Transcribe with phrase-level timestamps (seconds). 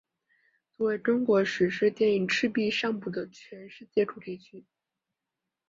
[0.75, 4.65] 作为中国史诗电影赤壁上部的全世界主题曲。